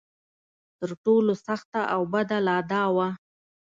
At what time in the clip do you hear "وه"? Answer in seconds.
2.95-3.07